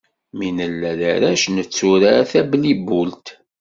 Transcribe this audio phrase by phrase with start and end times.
[0.37, 3.25] Mi nella d arrac, netturar tablibult.